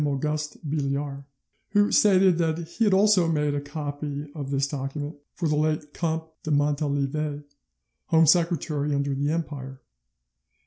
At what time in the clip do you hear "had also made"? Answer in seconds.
2.85-3.53